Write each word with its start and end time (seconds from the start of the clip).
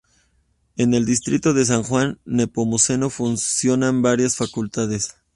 En 0.77 0.95
el 0.95 1.05
distrito 1.05 1.53
de 1.53 1.63
San 1.63 1.83
Juan 1.83 2.17
Nepomuceno 2.25 3.11
funcionan 3.11 4.01
varias 4.01 4.35
facultades. 4.35 5.15